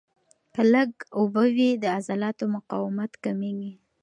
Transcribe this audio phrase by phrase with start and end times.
[0.53, 3.71] که لږ اوبه وي، د عضلاتو مقاومت کمېږي.